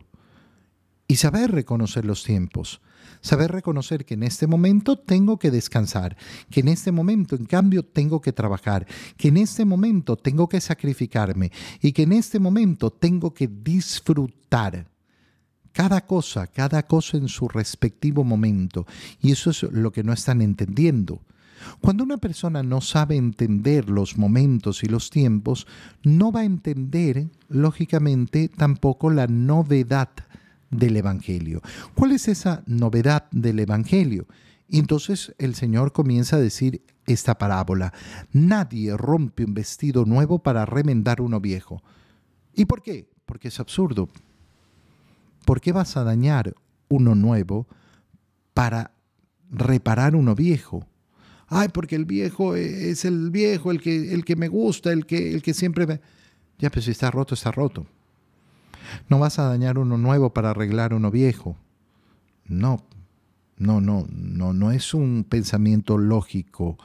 y 1.08 1.16
saber 1.16 1.52
reconocer 1.52 2.06
los 2.06 2.24
tiempos, 2.24 2.82
saber 3.22 3.52
reconocer 3.52 4.06
que 4.06 4.14
en 4.14 4.22
este 4.22 4.46
momento 4.46 4.96
tengo 4.96 5.40
que 5.40 5.50
descansar, 5.50 6.16
que 6.52 6.60
en 6.60 6.68
este 6.68 6.92
momento 6.92 7.36
en 7.36 7.46
cambio 7.46 7.84
tengo 7.84 8.22
que 8.22 8.32
trabajar, 8.32 8.86
que 9.18 9.30
en 9.30 9.38
este 9.38 9.66
momento 9.66 10.18
tengo 10.18 10.48
que 10.48 10.62
sacrificarme 10.62 11.52
y 11.82 11.94
que 11.94 12.04
en 12.04 12.14
este 12.14 12.40
momento 12.40 12.92
tengo 12.92 13.34
que 13.34 13.48
disfrutar 13.48 14.88
cada 15.72 16.06
cosa, 16.06 16.46
cada 16.46 16.86
cosa 16.86 17.18
en 17.18 17.28
su 17.28 17.48
respectivo 17.48 18.24
momento. 18.24 18.86
Y 19.20 19.32
eso 19.32 19.50
es 19.50 19.64
lo 19.64 19.92
que 19.92 20.04
no 20.04 20.14
están 20.14 20.42
entendiendo. 20.42 21.22
Cuando 21.82 22.04
una 22.04 22.18
persona 22.18 22.64
no 22.64 22.82
sabe 22.82 23.16
entender 23.16 23.90
los 23.90 24.18
momentos 24.18 24.84
y 24.84 24.88
los 24.88 25.10
tiempos, 25.10 25.68
no 26.04 26.32
va 26.32 26.42
a 26.42 26.46
entender, 26.46 27.30
lógicamente, 27.50 28.50
tampoco 28.50 29.10
la 29.10 29.28
novedad 29.28 30.10
del 30.70 30.98
Evangelio. 30.98 31.62
¿Cuál 31.96 32.12
es 32.12 32.28
esa 32.28 32.64
novedad 32.66 33.28
del 33.32 33.60
Evangelio? 33.60 34.28
Y 34.70 34.80
entonces 34.80 35.34
el 35.38 35.56
Señor 35.56 35.94
comienza 35.94 36.36
a 36.36 36.40
decir 36.40 36.82
esta 37.06 37.38
parábola. 37.38 37.94
Nadie 38.34 38.96
rompe 38.98 39.46
un 39.46 39.54
vestido 39.54 40.06
nuevo 40.06 40.40
para 40.40 40.66
remendar 40.66 41.22
uno 41.22 41.40
viejo. 41.40 41.82
¿Y 42.54 42.66
por 42.66 42.82
qué? 42.82 43.10
Porque 43.26 43.48
es 43.48 43.60
absurdo. 43.60 44.10
¿Por 45.46 45.62
qué 45.62 45.72
vas 45.72 45.96
a 45.96 46.04
dañar 46.04 46.54
uno 46.90 47.16
nuevo 47.16 47.68
para 48.54 48.92
reparar 49.50 50.16
uno 50.16 50.36
viejo? 50.36 50.86
Ay, 51.48 51.70
porque 51.70 51.96
el 51.96 52.06
viejo 52.06 52.56
es 52.56 53.06
el 53.06 53.32
viejo, 53.32 53.72
el 53.72 53.82
que, 53.82 54.14
el 54.14 54.26
que 54.26 54.36
me 54.36 54.48
gusta, 54.50 54.92
el 54.92 55.06
que, 55.06 55.34
el 55.34 55.42
que 55.42 55.54
siempre 55.54 55.88
me... 55.88 56.02
Ya, 56.60 56.70
pues 56.70 56.86
si 56.86 56.92
está 56.92 57.10
roto, 57.10 57.36
está 57.36 57.52
roto. 57.52 57.86
No 59.10 59.20
vas 59.20 59.40
a 59.40 59.44
dañar 59.44 59.78
uno 59.78 59.98
nuevo 59.98 60.34
para 60.34 60.50
arreglar 60.50 60.94
uno 60.94 61.12
viejo. 61.12 61.56
No, 62.46 62.84
no, 63.58 63.82
no, 63.82 64.08
no, 64.10 64.54
no 64.54 64.72
es 64.72 64.94
un 64.94 65.26
pensamiento 65.28 65.98
lógico, 65.98 66.78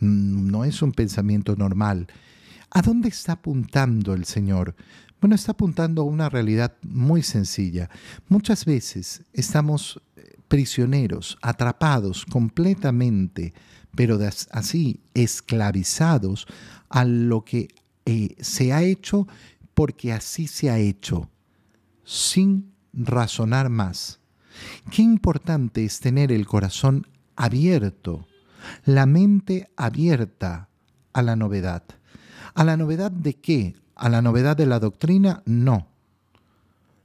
no 0.00 0.64
es 0.64 0.82
un 0.82 0.92
pensamiento 0.92 1.56
normal. 1.56 2.06
¿A 2.70 2.82
dónde 2.82 3.08
está 3.08 3.32
apuntando 3.32 4.14
el 4.14 4.24
Señor? 4.24 4.74
Bueno, 5.20 5.36
está 5.36 5.52
apuntando 5.52 6.02
a 6.02 6.04
una 6.04 6.28
realidad 6.28 6.74
muy 6.82 7.22
sencilla. 7.22 7.88
Muchas 8.28 8.64
veces 8.64 9.22
estamos 9.32 10.02
eh, 10.16 10.36
prisioneros, 10.48 11.38
atrapados 11.40 12.26
completamente, 12.26 13.54
pero 13.94 14.18
así 14.50 15.00
esclavizados 15.14 16.46
a 16.88 17.04
lo 17.04 17.44
que 17.44 17.68
eh, 18.06 18.36
se 18.40 18.72
ha 18.72 18.82
hecho 18.82 19.26
porque 19.74 20.12
así 20.12 20.46
se 20.46 20.70
ha 20.70 20.78
hecho, 20.78 21.28
sin 22.04 22.72
razonar 22.92 23.68
más. 23.68 24.20
Qué 24.90 25.02
importante 25.02 25.84
es 25.84 26.00
tener 26.00 26.30
el 26.30 26.46
corazón 26.46 27.06
abierto, 27.36 28.26
la 28.84 29.06
mente 29.06 29.68
abierta 29.76 30.68
a 31.12 31.22
la 31.22 31.36
novedad. 31.36 31.82
¿A 32.54 32.62
la 32.62 32.76
novedad 32.76 33.10
de 33.10 33.34
qué? 33.34 33.74
¿A 33.96 34.08
la 34.08 34.22
novedad 34.22 34.56
de 34.56 34.66
la 34.66 34.78
doctrina? 34.78 35.42
No. 35.44 35.88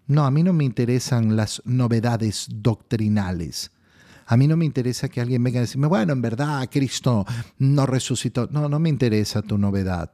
No, 0.06 0.26
a 0.26 0.32
mí 0.32 0.44
no 0.44 0.54
me 0.54 0.64
interesan 0.64 1.36
las 1.36 1.62
novedades 1.66 2.48
doctrinales. 2.50 3.72
A 4.32 4.38
mí 4.38 4.48
no 4.48 4.56
me 4.56 4.66
interesa 4.66 5.10
que 5.10 5.22
alguien 5.22 5.44
venga 5.44 5.58
a 5.58 5.62
decirme, 5.62 5.88
bueno, 5.88 6.14
en 6.14 6.22
verdad 6.22 6.70
Cristo 6.72 7.26
no 7.58 7.88
resucitó. 7.88 8.48
No, 8.52 8.70
no 8.70 8.78
me 8.80 8.88
interesa 8.88 9.42
tu 9.42 9.58
novedad. 9.58 10.12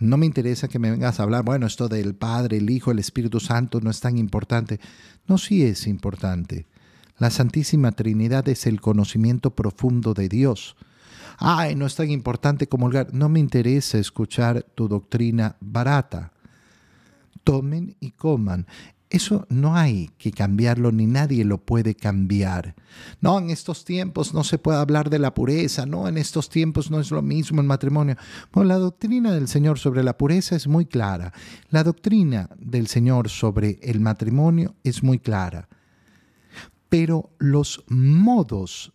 No 0.00 0.16
me 0.16 0.26
interesa 0.26 0.66
que 0.66 0.80
me 0.80 0.90
vengas 0.90 1.20
a 1.20 1.22
hablar, 1.22 1.44
bueno, 1.44 1.66
esto 1.66 1.88
del 1.88 2.16
Padre, 2.16 2.56
el 2.56 2.68
Hijo, 2.68 2.90
el 2.90 2.98
Espíritu 2.98 3.38
Santo 3.38 3.80
no 3.80 3.90
es 3.90 4.00
tan 4.00 4.18
importante. 4.18 4.80
No, 5.28 5.38
sí 5.38 5.62
es 5.62 5.86
importante. 5.86 6.66
La 7.18 7.30
Santísima 7.30 7.92
Trinidad 7.92 8.48
es 8.48 8.66
el 8.66 8.80
conocimiento 8.80 9.54
profundo 9.54 10.12
de 10.12 10.28
Dios. 10.28 10.74
Ay, 11.38 11.76
no 11.76 11.86
es 11.86 11.94
tan 11.94 12.10
importante 12.10 12.66
comulgar. 12.66 13.14
No 13.14 13.28
me 13.28 13.38
interesa 13.38 13.98
escuchar 13.98 14.66
tu 14.74 14.88
doctrina 14.88 15.54
barata. 15.60 16.32
Tomen 17.44 17.94
y 18.00 18.10
coman. 18.10 18.66
Eso 19.10 19.46
no 19.48 19.74
hay 19.74 20.10
que 20.18 20.32
cambiarlo 20.32 20.92
ni 20.92 21.06
nadie 21.06 21.42
lo 21.44 21.58
puede 21.58 21.94
cambiar. 21.94 22.74
No, 23.22 23.38
en 23.38 23.48
estos 23.48 23.86
tiempos 23.86 24.34
no 24.34 24.44
se 24.44 24.58
puede 24.58 24.78
hablar 24.78 25.08
de 25.08 25.18
la 25.18 25.32
pureza, 25.32 25.86
no, 25.86 26.08
en 26.08 26.18
estos 26.18 26.50
tiempos 26.50 26.90
no 26.90 27.00
es 27.00 27.10
lo 27.10 27.22
mismo 27.22 27.60
el 27.62 27.66
matrimonio. 27.66 28.16
Bueno, 28.52 28.68
la 28.68 28.76
doctrina 28.76 29.32
del 29.32 29.48
Señor 29.48 29.78
sobre 29.78 30.02
la 30.02 30.18
pureza 30.18 30.56
es 30.56 30.66
muy 30.66 30.84
clara. 30.84 31.32
La 31.70 31.84
doctrina 31.84 32.50
del 32.58 32.86
Señor 32.86 33.30
sobre 33.30 33.78
el 33.82 34.00
matrimonio 34.00 34.74
es 34.84 35.02
muy 35.02 35.18
clara. 35.18 35.68
Pero 36.90 37.30
los 37.38 37.84
modos 37.88 38.92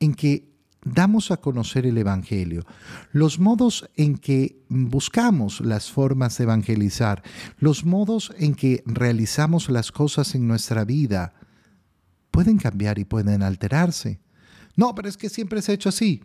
en 0.00 0.14
que 0.14 0.53
damos 0.84 1.30
a 1.30 1.38
conocer 1.38 1.86
el 1.86 1.98
Evangelio, 1.98 2.64
los 3.12 3.38
modos 3.38 3.88
en 3.96 4.16
que 4.16 4.62
buscamos 4.68 5.60
las 5.60 5.90
formas 5.90 6.38
de 6.38 6.44
evangelizar, 6.44 7.22
los 7.58 7.84
modos 7.84 8.32
en 8.38 8.54
que 8.54 8.82
realizamos 8.86 9.68
las 9.70 9.92
cosas 9.92 10.34
en 10.34 10.46
nuestra 10.46 10.84
vida, 10.84 11.34
pueden 12.30 12.58
cambiar 12.58 12.98
y 12.98 13.04
pueden 13.04 13.42
alterarse. 13.42 14.20
No, 14.76 14.94
pero 14.94 15.08
es 15.08 15.16
que 15.16 15.28
siempre 15.28 15.62
se 15.62 15.72
ha 15.72 15.74
hecho 15.76 15.88
así. 15.88 16.22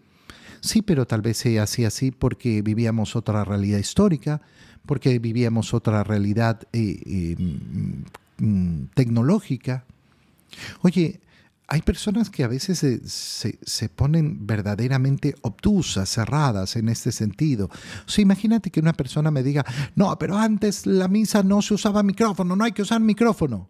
Sí, 0.61 0.81
pero 0.81 1.07
tal 1.07 1.21
vez 1.21 1.37
sea 1.37 1.63
así 1.63 1.85
así 1.85 2.11
porque 2.11 2.61
vivíamos 2.61 3.15
otra 3.15 3.45
realidad 3.45 3.77
histórica, 3.77 4.41
porque 4.85 5.19
vivíamos 5.19 5.73
otra 5.73 6.03
realidad 6.03 6.67
eh, 6.73 6.99
eh, 7.05 7.35
mm, 7.37 8.45
mm, 8.45 8.89
tecnológica. 8.93 9.85
Oye, 10.81 11.21
hay 11.69 11.83
personas 11.83 12.31
que 12.31 12.43
a 12.43 12.47
veces 12.47 12.79
se, 13.05 13.89
ponen 13.89 14.47
verdaderamente 14.47 15.35
obtusas, 15.41 16.09
cerradas 16.09 16.75
en 16.75 16.89
este 16.89 17.11
sentido. 17.11 17.69
O 18.07 18.09
sea, 18.09 18.23
imagínate 18.23 18.71
que 18.71 18.79
una 18.79 18.93
persona 18.93 19.29
me 19.29 19.43
diga, 19.43 19.63
no, 19.95 20.17
pero 20.17 20.37
antes 20.37 20.87
la 20.87 21.07
misa 21.07 21.43
no 21.43 21.61
se 21.61 21.75
usaba 21.75 22.01
micrófono, 22.01 22.55
no 22.55 22.63
hay 22.63 22.71
que 22.71 22.81
usar 22.81 22.99
micrófono. 23.01 23.69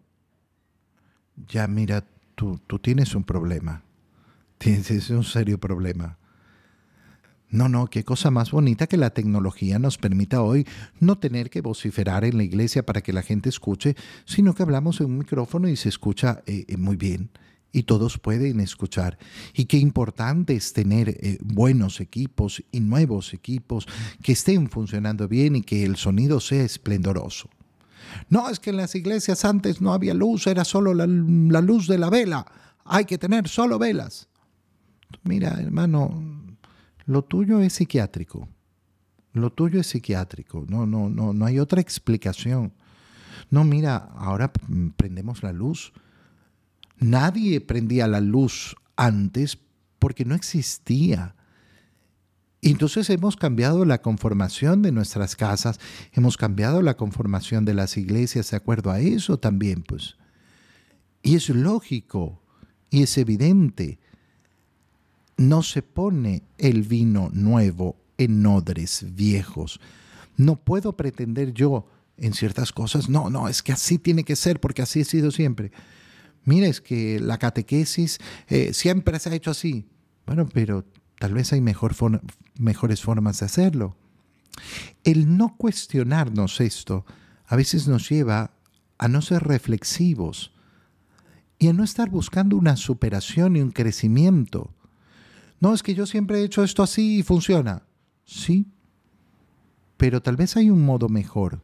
Ya, 1.46 1.66
mira, 1.66 2.04
tú, 2.34 2.58
tú 2.66 2.78
tienes 2.78 3.14
un 3.14 3.24
problema. 3.24 3.82
Tienes 4.56 5.10
un 5.10 5.24
serio 5.24 5.58
problema. 5.58 6.18
No, 7.50 7.68
no, 7.68 7.88
qué 7.88 8.04
cosa 8.04 8.30
más 8.30 8.50
bonita 8.50 8.86
que 8.86 8.96
la 8.96 9.10
tecnología 9.10 9.78
nos 9.78 9.98
permita 9.98 10.40
hoy 10.40 10.66
no 11.00 11.18
tener 11.18 11.50
que 11.50 11.60
vociferar 11.60 12.24
en 12.24 12.38
la 12.38 12.44
iglesia 12.44 12.86
para 12.86 13.02
que 13.02 13.12
la 13.12 13.22
gente 13.22 13.48
escuche, 13.48 13.94
sino 14.24 14.54
que 14.54 14.62
hablamos 14.62 15.00
en 15.00 15.06
un 15.06 15.18
micrófono 15.18 15.68
y 15.68 15.76
se 15.76 15.88
escucha 15.88 16.42
eh, 16.46 16.64
eh, 16.68 16.76
muy 16.76 16.96
bien 16.96 17.30
y 17.72 17.84
todos 17.84 18.18
pueden 18.18 18.60
escuchar. 18.60 19.18
Y 19.54 19.66
qué 19.66 19.76
importante 19.76 20.54
es 20.54 20.72
tener 20.72 21.08
eh, 21.08 21.38
buenos 21.42 22.00
equipos 22.00 22.62
y 22.72 22.80
nuevos 22.80 23.32
equipos 23.32 23.86
que 24.22 24.32
estén 24.32 24.68
funcionando 24.68 25.28
bien 25.28 25.56
y 25.56 25.62
que 25.62 25.84
el 25.84 25.96
sonido 25.96 26.40
sea 26.40 26.64
esplendoroso. 26.64 27.48
No, 28.28 28.48
es 28.48 28.58
que 28.58 28.70
en 28.70 28.76
las 28.76 28.94
iglesias 28.94 29.44
antes 29.44 29.80
no 29.80 29.92
había 29.92 30.14
luz, 30.14 30.46
era 30.46 30.64
solo 30.64 30.94
la, 30.94 31.06
la 31.06 31.60
luz 31.60 31.86
de 31.86 31.98
la 31.98 32.10
vela. 32.10 32.44
Hay 32.84 33.04
que 33.04 33.18
tener 33.18 33.48
solo 33.48 33.78
velas. 33.78 34.28
Mira, 35.22 35.60
hermano, 35.60 36.56
lo 37.06 37.22
tuyo 37.22 37.60
es 37.60 37.74
psiquiátrico. 37.74 38.48
Lo 39.32 39.52
tuyo 39.52 39.80
es 39.80 39.86
psiquiátrico. 39.86 40.64
No, 40.68 40.86
no, 40.86 41.08
no, 41.08 41.32
no 41.32 41.46
hay 41.46 41.60
otra 41.60 41.80
explicación. 41.80 42.72
No, 43.48 43.64
mira, 43.64 43.96
ahora 44.16 44.52
prendemos 44.96 45.42
la 45.42 45.52
luz 45.52 45.92
Nadie 47.00 47.60
prendía 47.60 48.06
la 48.06 48.20
luz 48.20 48.76
antes 48.96 49.58
porque 49.98 50.24
no 50.24 50.34
existía. 50.34 51.34
Entonces 52.62 53.08
hemos 53.08 53.36
cambiado 53.36 53.86
la 53.86 54.02
conformación 54.02 54.82
de 54.82 54.92
nuestras 54.92 55.34
casas, 55.34 55.80
hemos 56.12 56.36
cambiado 56.36 56.82
la 56.82 56.96
conformación 56.96 57.64
de 57.64 57.72
las 57.72 57.96
iglesias 57.96 58.50
de 58.50 58.58
acuerdo 58.58 58.90
a 58.90 59.00
eso 59.00 59.38
también, 59.38 59.82
pues. 59.82 60.16
Y 61.22 61.36
es 61.36 61.48
lógico 61.48 62.42
y 62.90 63.02
es 63.02 63.16
evidente. 63.16 63.98
No 65.38 65.62
se 65.62 65.80
pone 65.80 66.42
el 66.58 66.82
vino 66.82 67.30
nuevo 67.32 67.96
en 68.18 68.44
odres 68.44 69.06
viejos. 69.14 69.80
No 70.36 70.56
puedo 70.56 70.96
pretender 70.96 71.54
yo 71.54 71.86
en 72.18 72.34
ciertas 72.34 72.72
cosas, 72.72 73.08
no, 73.08 73.30
no, 73.30 73.48
es 73.48 73.62
que 73.62 73.72
así 73.72 73.98
tiene 73.98 74.24
que 74.24 74.36
ser 74.36 74.60
porque 74.60 74.82
así 74.82 75.00
ha 75.00 75.04
sido 75.04 75.30
siempre. 75.30 75.72
Mira, 76.44 76.66
es 76.66 76.80
que 76.80 77.20
la 77.20 77.38
catequesis 77.38 78.18
eh, 78.48 78.72
siempre 78.72 79.18
se 79.18 79.28
ha 79.28 79.34
hecho 79.34 79.50
así. 79.50 79.86
Bueno, 80.26 80.48
pero 80.52 80.84
tal 81.18 81.34
vez 81.34 81.52
hay 81.52 81.60
mejor 81.60 81.94
mejores 82.58 83.02
formas 83.02 83.40
de 83.40 83.46
hacerlo. 83.46 83.96
El 85.04 85.36
no 85.36 85.56
cuestionarnos 85.56 86.60
esto 86.60 87.04
a 87.46 87.56
veces 87.56 87.88
nos 87.88 88.08
lleva 88.08 88.52
a 88.98 89.08
no 89.08 89.22
ser 89.22 89.42
reflexivos 89.42 90.52
y 91.58 91.68
a 91.68 91.72
no 91.72 91.84
estar 91.84 92.10
buscando 92.10 92.56
una 92.56 92.76
superación 92.76 93.56
y 93.56 93.60
un 93.60 93.70
crecimiento. 93.70 94.74
No, 95.60 95.74
es 95.74 95.82
que 95.82 95.94
yo 95.94 96.06
siempre 96.06 96.40
he 96.40 96.44
hecho 96.44 96.64
esto 96.64 96.82
así 96.82 97.18
y 97.18 97.22
funciona. 97.22 97.82
Sí, 98.24 98.66
pero 99.96 100.22
tal 100.22 100.36
vez 100.36 100.56
hay 100.56 100.70
un 100.70 100.82
modo 100.82 101.08
mejor. 101.08 101.62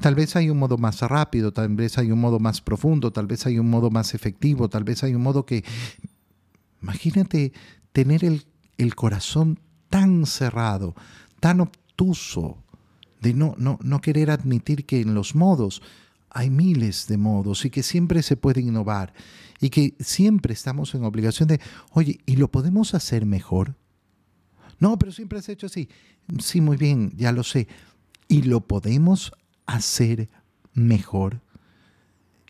Tal 0.00 0.14
vez 0.14 0.36
hay 0.36 0.50
un 0.50 0.58
modo 0.58 0.78
más 0.78 1.00
rápido, 1.02 1.52
tal 1.52 1.68
vez 1.74 1.98
hay 1.98 2.10
un 2.10 2.20
modo 2.20 2.38
más 2.38 2.60
profundo, 2.60 3.12
tal 3.12 3.26
vez 3.26 3.46
hay 3.46 3.58
un 3.58 3.70
modo 3.70 3.90
más 3.90 4.14
efectivo, 4.14 4.68
tal 4.68 4.84
vez 4.84 5.02
hay 5.04 5.14
un 5.14 5.22
modo 5.22 5.46
que... 5.46 5.64
Imagínate 6.82 7.52
tener 7.92 8.24
el, 8.24 8.46
el 8.78 8.94
corazón 8.94 9.60
tan 9.88 10.24
cerrado, 10.24 10.94
tan 11.40 11.60
obtuso, 11.60 12.62
de 13.20 13.34
no, 13.34 13.54
no, 13.58 13.78
no 13.82 14.00
querer 14.00 14.30
admitir 14.30 14.86
que 14.86 15.00
en 15.00 15.14
los 15.14 15.34
modos 15.34 15.82
hay 16.30 16.48
miles 16.48 17.06
de 17.06 17.18
modos 17.18 17.64
y 17.64 17.70
que 17.70 17.82
siempre 17.82 18.22
se 18.22 18.36
puede 18.36 18.60
innovar 18.60 19.12
y 19.60 19.70
que 19.70 19.94
siempre 20.00 20.54
estamos 20.54 20.94
en 20.94 21.04
obligación 21.04 21.48
de, 21.48 21.60
oye, 21.92 22.20
¿y 22.24 22.36
lo 22.36 22.50
podemos 22.50 22.94
hacer 22.94 23.26
mejor? 23.26 23.76
No, 24.78 24.98
pero 24.98 25.12
siempre 25.12 25.38
has 25.38 25.48
hecho 25.48 25.66
así. 25.66 25.88
Sí, 26.38 26.60
muy 26.60 26.76
bien, 26.76 27.12
ya 27.16 27.32
lo 27.32 27.42
sé. 27.42 27.68
¿Y 28.28 28.42
lo 28.42 28.60
podemos 28.62 29.32
hacer 29.74 30.28
mejor. 30.74 31.40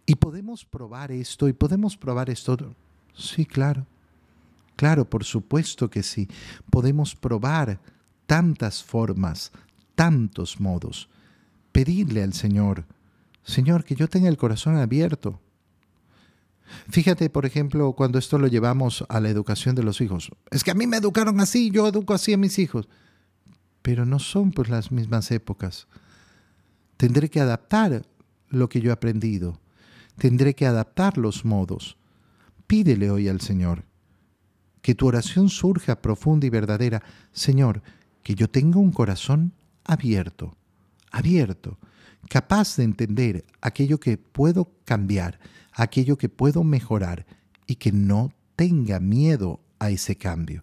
Y 0.06 0.16
podemos 0.16 0.64
probar 0.64 1.12
esto 1.12 1.48
y 1.48 1.52
podemos 1.52 1.96
probar 1.96 2.30
esto. 2.30 2.74
Sí, 3.14 3.46
claro. 3.46 3.86
Claro, 4.76 5.04
por 5.04 5.24
supuesto 5.24 5.90
que 5.90 6.02
sí. 6.02 6.28
Podemos 6.70 7.14
probar 7.14 7.78
tantas 8.26 8.82
formas, 8.82 9.52
tantos 9.94 10.58
modos. 10.58 11.08
Pedirle 11.72 12.22
al 12.22 12.32
Señor, 12.32 12.84
Señor, 13.44 13.84
que 13.84 13.94
yo 13.94 14.08
tenga 14.08 14.28
el 14.28 14.36
corazón 14.36 14.76
abierto. 14.76 15.40
Fíjate, 16.88 17.30
por 17.30 17.46
ejemplo, 17.46 17.92
cuando 17.92 18.18
esto 18.18 18.38
lo 18.38 18.46
llevamos 18.46 19.04
a 19.08 19.20
la 19.20 19.28
educación 19.28 19.74
de 19.74 19.82
los 19.82 20.00
hijos. 20.00 20.30
Es 20.50 20.64
que 20.64 20.70
a 20.70 20.74
mí 20.74 20.86
me 20.86 20.98
educaron 20.98 21.40
así, 21.40 21.70
yo 21.70 21.86
educo 21.88 22.14
así 22.14 22.32
a 22.32 22.38
mis 22.38 22.58
hijos. 22.58 22.88
Pero 23.82 24.04
no 24.06 24.18
son 24.18 24.52
pues 24.52 24.68
las 24.68 24.92
mismas 24.92 25.30
épocas. 25.30 25.88
Tendré 27.00 27.30
que 27.30 27.40
adaptar 27.40 28.02
lo 28.50 28.68
que 28.68 28.82
yo 28.82 28.90
he 28.90 28.92
aprendido. 28.92 29.58
Tendré 30.18 30.54
que 30.54 30.66
adaptar 30.66 31.16
los 31.16 31.46
modos. 31.46 31.96
Pídele 32.66 33.10
hoy 33.10 33.26
al 33.26 33.40
Señor 33.40 33.84
que 34.82 34.94
tu 34.94 35.06
oración 35.06 35.48
surja 35.48 36.02
profunda 36.02 36.46
y 36.46 36.50
verdadera. 36.50 37.02
Señor, 37.32 37.80
que 38.22 38.34
yo 38.34 38.50
tenga 38.50 38.80
un 38.80 38.92
corazón 38.92 39.54
abierto, 39.82 40.58
abierto, 41.10 41.78
capaz 42.28 42.76
de 42.76 42.84
entender 42.84 43.46
aquello 43.62 43.98
que 43.98 44.18
puedo 44.18 44.70
cambiar, 44.84 45.40
aquello 45.72 46.18
que 46.18 46.28
puedo 46.28 46.64
mejorar 46.64 47.24
y 47.66 47.76
que 47.76 47.92
no 47.92 48.34
tenga 48.56 49.00
miedo 49.00 49.60
a 49.78 49.88
ese 49.88 50.16
cambio. 50.16 50.62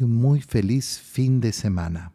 un 0.00 0.14
muy 0.14 0.40
feliz 0.40 0.98
fin 0.98 1.40
de 1.40 1.52
semana. 1.52 2.12